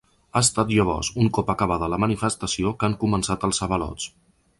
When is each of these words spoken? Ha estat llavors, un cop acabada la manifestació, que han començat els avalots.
Ha 0.37 0.41
estat 0.45 0.71
llavors, 0.75 1.11
un 1.23 1.29
cop 1.37 1.51
acabada 1.53 1.89
la 1.95 1.99
manifestació, 2.05 2.73
que 2.81 2.89
han 2.89 2.97
començat 3.05 3.47
els 3.49 3.61
avalots. 3.67 4.09